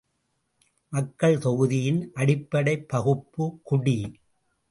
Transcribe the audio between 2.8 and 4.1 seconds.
பகுப்பு குடி!